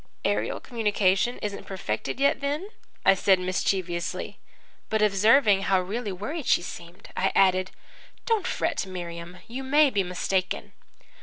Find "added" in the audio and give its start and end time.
7.35-7.69